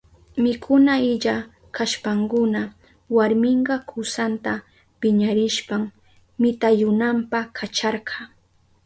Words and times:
Mikuna 0.43 0.93
illa 1.09 1.35
kashpankuna 1.75 2.61
warminka 3.15 3.75
kusanta 3.89 4.51
piñarishpan 4.99 5.83
mitayunanpa 6.41 7.39
kacharka. 7.57 8.15